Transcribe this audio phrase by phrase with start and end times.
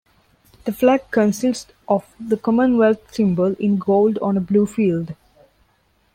[0.65, 5.13] The flag consists of the Commonwealth symbol in gold on a blue field.